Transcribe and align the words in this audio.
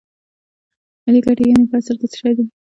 ملي 1.05 1.19
ګټې 1.25 1.43
یانې 1.49 1.65
په 1.69 1.75
اصل 1.79 1.95
کې 1.99 2.07
څه 2.11 2.15
شی 2.19 2.31
دي 2.37 2.45